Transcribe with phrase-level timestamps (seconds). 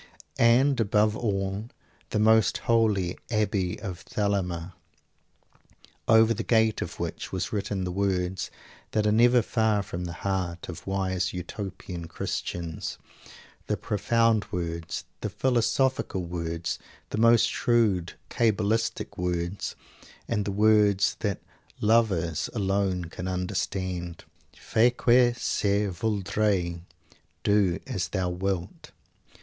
[0.39, 1.69] And, above all,
[2.09, 4.73] the most holy Abbey of Thelema,
[6.07, 8.49] over the gate of which was written the words
[8.93, 12.97] that are never far from the hearts of wise Utopian Christians,
[13.67, 16.79] the profound words, the philosophical words,
[17.11, 19.75] the most shrewd Cabalistic words,
[20.27, 21.41] and the words that
[21.79, 24.25] "lovers" alone can understand
[24.55, 26.81] "Fay que ce Vouldray!"
[27.43, 28.89] Do as Thou Wilt!